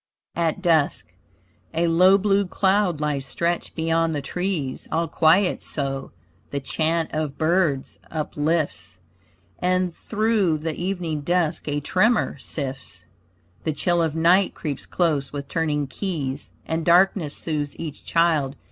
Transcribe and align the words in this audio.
AT 0.35 0.63
DUSK 0.63 1.13
A 1.75 1.85
low 1.85 2.17
blue 2.17 2.47
cloud 2.47 2.99
lies 2.99 3.23
stretched 3.27 3.75
beyond 3.75 4.15
the 4.15 4.21
trees, 4.23 4.87
All 4.91 5.07
quiet 5.07 5.61
so. 5.61 6.11
The 6.49 6.59
chant 6.59 7.11
of 7.13 7.37
birds 7.37 7.99
uplifts, 8.09 8.99
And 9.59 9.95
through 9.95 10.57
the 10.57 10.73
evening 10.75 11.21
dusk 11.21 11.67
a 11.67 11.79
tremor 11.81 12.39
sifts, 12.39 13.05
The 13.63 13.73
chill 13.73 14.01
of 14.01 14.15
night 14.15 14.55
creeps 14.55 14.87
close 14.87 15.31
with 15.31 15.47
turning 15.47 15.85
keys, 15.85 16.49
And 16.65 16.83
darkness 16.83 17.37
soothes 17.37 17.77
each 17.79 18.03
child. 18.03 18.55